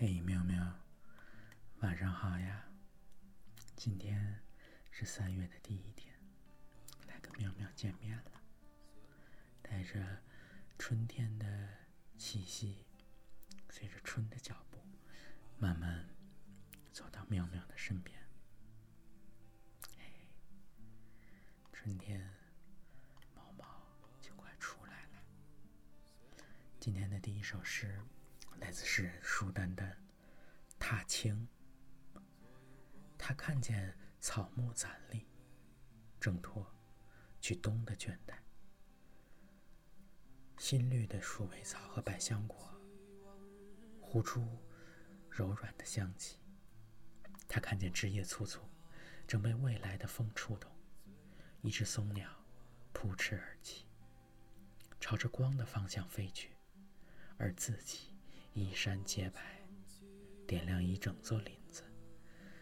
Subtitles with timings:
[0.00, 0.78] 嘿，喵喵，
[1.80, 2.70] 晚上好呀！
[3.74, 4.40] 今天
[4.92, 6.14] 是三月的第一天，
[7.08, 8.40] 来跟喵喵见面了。
[9.60, 10.22] 带着
[10.78, 11.68] 春天的
[12.16, 12.86] 气息，
[13.70, 14.78] 随着春的脚步，
[15.58, 16.08] 慢慢
[16.92, 18.16] 走到喵喵的身边。
[19.96, 20.28] 嘿，
[21.72, 22.24] 春天，
[23.34, 23.66] 毛毛
[24.20, 26.44] 就快出来了。
[26.78, 28.00] 今天的第一首诗。
[28.60, 29.96] 来自诗人舒丹丹，
[30.78, 31.48] 踏青。
[33.16, 35.26] 他看见草木攒立，
[36.20, 36.66] 挣脱
[37.40, 38.34] 去冬的倦怠。
[40.58, 42.74] 新绿的鼠尾草和百香果，
[44.00, 44.58] 呼出
[45.30, 46.38] 柔软的香气。
[47.46, 48.60] 他看见枝叶簇簇，
[49.26, 50.70] 正被未来的风触动。
[51.62, 52.30] 一只松鸟
[52.92, 53.86] 扑翅而起，
[55.00, 56.50] 朝着光的方向飞去，
[57.36, 58.17] 而自己。
[58.58, 59.40] 一山洁白，
[60.44, 61.84] 点亮一整座林子，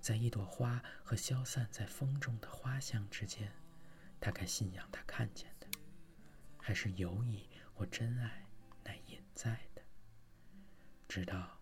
[0.00, 3.50] 在一朵花和消散在风中的花香之间，
[4.20, 5.66] 他该信仰他看见的，
[6.58, 8.46] 还是友谊或真爱
[8.84, 9.82] 乃隐在的？
[11.08, 11.58] 直到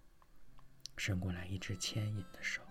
[0.97, 2.63] 伸过来一只牵引的手，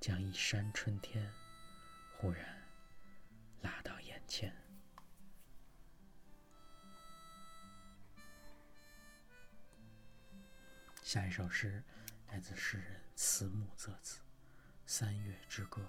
[0.00, 1.30] 将一山春天
[2.16, 2.62] 忽然
[3.60, 4.65] 拉到眼前。
[11.16, 11.82] 下一首诗
[12.28, 14.18] 来自诗人慈木泽子，
[14.84, 15.80] 《三月之歌》。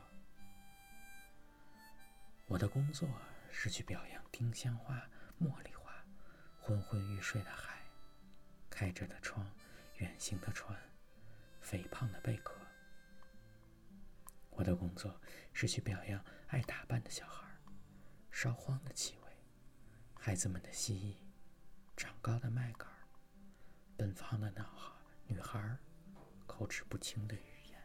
[2.45, 3.09] 我的工作
[3.51, 4.95] 是去表扬丁香花、
[5.37, 5.91] 茉莉花，
[6.61, 7.81] 昏昏欲睡的海，
[8.69, 9.45] 开着的窗，
[9.95, 10.79] 远行的船，
[11.59, 12.55] 肥胖的贝壳。
[14.51, 15.19] 我的工作
[15.51, 17.45] 是去表扬爱打扮的小孩，
[18.31, 19.31] 烧荒的气味，
[20.17, 21.17] 孩子们的蜥蜴，
[21.97, 22.87] 长高的麦秆，
[23.97, 24.95] 奔放的脑海。
[25.27, 25.77] 女孩
[26.45, 27.81] 口齿不清的语言。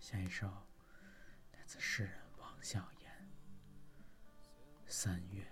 [0.00, 0.48] 下一首
[1.52, 3.10] 来自诗人王小言，
[4.90, 5.42] 《三月》。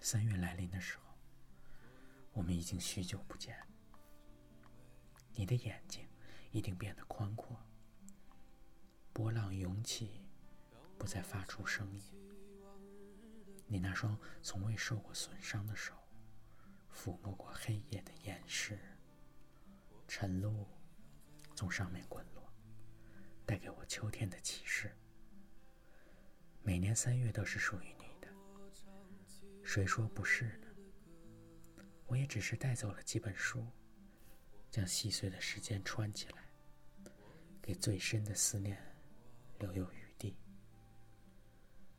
[0.00, 1.14] 三月来临的时候，
[2.32, 3.56] 我们已经许久不见。
[5.34, 6.08] 你的眼睛
[6.50, 7.56] 一定变得宽阔，
[9.12, 10.26] 波浪涌起，
[10.98, 12.19] 不再发出声音。
[13.72, 15.94] 你那双从未受过损伤的手，
[16.92, 18.76] 抚摸过黑夜的岩石，
[20.08, 20.66] 晨露
[21.54, 22.52] 从上面滚落，
[23.46, 24.90] 带给我秋天的启示。
[26.64, 28.28] 每年三月都是属于你的，
[29.62, 30.66] 谁说不是呢？
[32.08, 33.64] 我也只是带走了几本书，
[34.68, 36.42] 将细碎的时间串起来，
[37.62, 38.76] 给最深的思念
[39.60, 39.99] 留有余。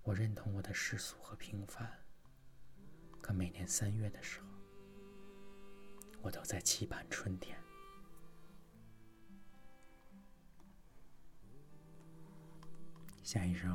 [0.03, 1.87] 我认同我的世俗和平凡，
[3.21, 4.47] 可每年三月的时候，
[6.21, 7.55] 我都在期盼春天。
[13.21, 13.69] 下一首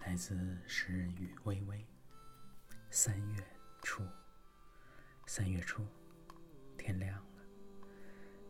[0.00, 1.78] 来自诗人雨微微，
[2.90, 3.44] 《三月
[3.82, 4.02] 初》。
[5.26, 5.86] 三月初，
[6.76, 7.44] 天亮了，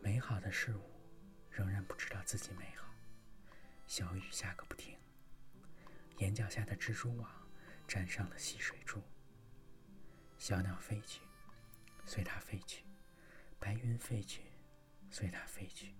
[0.00, 0.90] 美好的事物
[1.48, 2.92] 仍然不知道自己美好，
[3.86, 4.98] 小雨下个不停。
[6.22, 7.28] 眼角下的蜘蛛网
[7.88, 9.02] 沾上了溪水珠，
[10.38, 11.20] 小鸟飞去，
[12.06, 12.84] 随它飞去；
[13.58, 14.44] 白云飞去，
[15.10, 15.96] 随它飞去。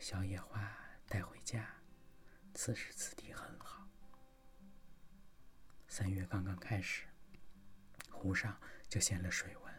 [0.00, 0.76] 小野花
[1.06, 1.72] 带回家，
[2.54, 3.88] 此时此地很好。
[5.86, 7.06] 三月刚刚开始，
[8.10, 9.72] 湖上就现了水纹。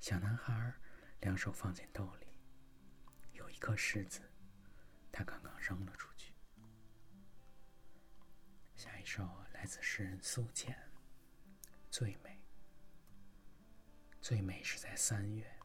[0.00, 0.74] 小男孩
[1.20, 2.26] 两手放进兜里，
[3.34, 4.20] 有一颗石子，
[5.12, 6.11] 他刚刚扔了出去。
[9.02, 10.72] 一首来自诗人苏浅，
[11.90, 12.30] 《最美》。
[14.20, 15.58] 最美是在三月，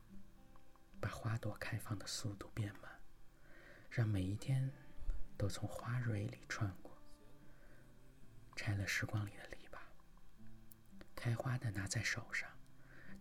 [0.99, 2.99] 把花朵开放的速度变慢，
[3.91, 4.73] 让每一天
[5.37, 6.97] 都从花蕊里穿过。
[8.55, 9.77] 拆了时光里的篱笆，
[11.15, 12.49] 开花的拿在手上，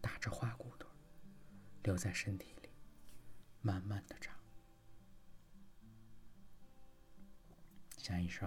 [0.01, 0.91] 打着花骨朵，
[1.83, 2.71] 留在身体里，
[3.61, 4.35] 慢慢的长。
[7.99, 8.47] 下一首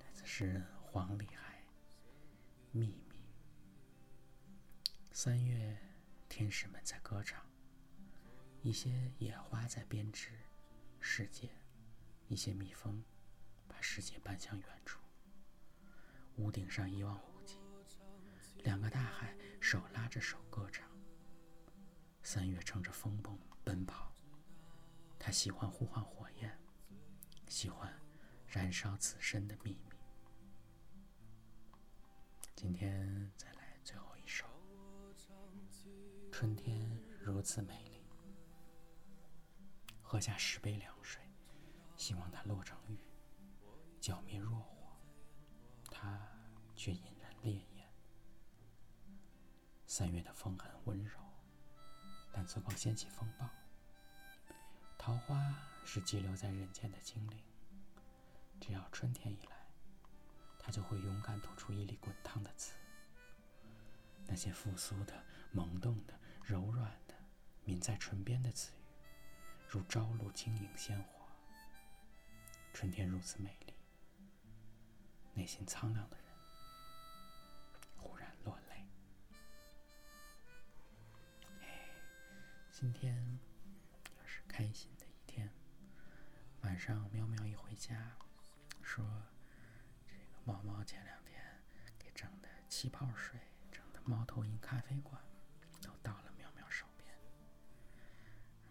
[0.00, 0.24] 来自。
[0.24, 0.64] 诗人
[0.96, 1.62] 黄里海，
[2.78, 3.20] 《秘密》。
[5.12, 5.76] 三月，
[6.26, 7.44] 天使们在歌唱，
[8.62, 10.30] 一些野花在编织
[10.98, 11.50] 世界，
[12.28, 13.04] 一些蜜蜂
[13.68, 14.98] 把世界搬向远处。
[16.36, 17.58] 屋顶上一望无际，
[18.64, 20.90] 两个大海手拉着手歌唱。
[22.22, 24.14] 三月乘着风蹦奔跑，
[25.18, 26.58] 他喜欢呼唤火焰，
[27.48, 27.92] 喜欢
[28.48, 29.95] 燃烧此身的秘密。
[32.56, 34.46] 今天再来最后一首。
[36.32, 38.02] 春天如此美丽，
[40.00, 41.22] 喝下十杯凉水，
[41.98, 42.98] 希望它落成雨，
[44.00, 44.96] 浇灭弱火，
[45.90, 46.18] 它
[46.74, 47.86] 却引燃烈焰。
[49.86, 51.20] 三月的风很温柔，
[52.32, 53.46] 但自光掀起风暴。
[54.96, 55.54] 桃花
[55.84, 57.38] 是寄留在人间的精灵，
[58.58, 59.55] 只要春天一来，
[60.66, 62.74] 他就会勇敢吐出一粒滚烫的刺。
[64.26, 67.14] 那些复苏的、萌动的、柔软的、
[67.66, 68.82] 抿在唇边的词语，
[69.68, 71.24] 如朝露晶莹鲜活。
[72.74, 73.74] 春天如此美丽，
[75.34, 76.26] 内心苍凉的人
[77.96, 78.84] 忽然落泪。
[81.60, 81.88] 哎，
[82.72, 83.38] 今天
[84.18, 85.48] 要是开心的一天。
[86.62, 88.16] 晚上，喵喵一回家，
[88.82, 89.06] 说
[90.46, 91.42] 猫猫前两天
[91.98, 93.40] 给整的气泡水。
[93.72, 95.20] 整的猫头鹰咖啡馆
[95.82, 97.12] 都到了喵喵手边，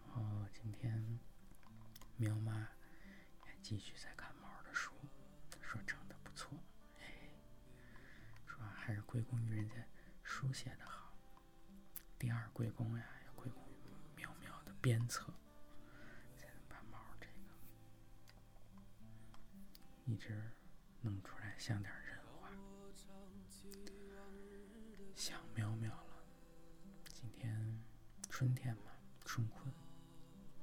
[0.00, 1.20] 然后今天
[2.16, 2.66] 喵妈
[3.46, 4.90] 也继续在看猫的书，
[5.60, 6.58] 说整的不错，
[6.98, 7.28] 哎，
[8.46, 9.76] 说还是归功于人家
[10.24, 11.12] 书写的好。
[12.18, 15.26] 第二归功呀，要归功于喵喵的鞭策，
[16.38, 17.32] 才能把猫这个
[20.06, 20.50] 一直
[21.06, 22.50] 弄出来像点人话。
[25.14, 26.24] 想喵喵了，
[27.12, 27.80] 今天
[28.28, 28.90] 春天嘛，
[29.24, 29.72] 春困，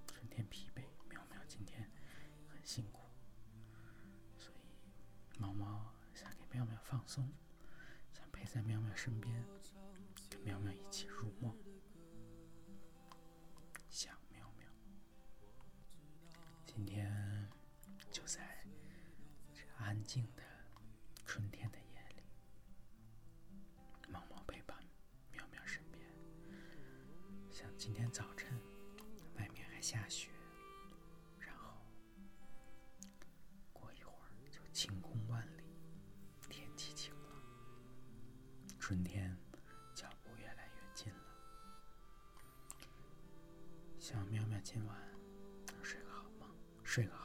[0.06, 1.90] 春天疲惫，喵喵今天
[2.50, 3.04] 很辛苦，
[4.38, 7.32] 所以猫猫想给喵喵放松，
[8.12, 9.46] 想陪在喵喵身边，
[10.30, 11.58] 跟喵喵一起入梦。
[13.90, 14.68] 想喵喵，
[16.66, 17.50] 今天
[18.12, 18.53] 就在
[20.04, 20.44] 静的
[21.26, 22.24] 春天的夜里，
[24.12, 24.78] 默默陪伴
[25.32, 26.06] 喵喵身边。
[27.52, 27.68] 像。
[27.76, 28.48] 今天早晨，
[29.36, 30.30] 外面还下雪，
[31.38, 31.86] 然后
[33.74, 35.64] 过一会儿就晴空万里，
[36.50, 37.44] 天气晴朗，
[38.80, 39.36] 春天
[39.94, 41.20] 脚步越来越近了。
[44.00, 44.98] 希望喵喵今晚
[45.68, 46.50] 能睡个好梦，
[46.86, 47.23] 睡个好